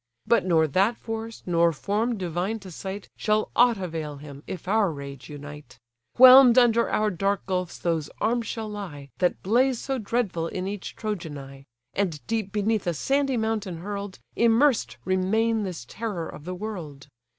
[0.25, 4.91] But nor that force, nor form divine to sight, Shall aught avail him, if our
[4.91, 5.77] rage unite:
[6.17, 10.95] Whelm'd under our dark gulfs those arms shall lie, That blaze so dreadful in each
[10.95, 16.55] Trojan eye; And deep beneath a sandy mountain hurl'd, Immersed remain this terror of the
[16.55, 17.07] world.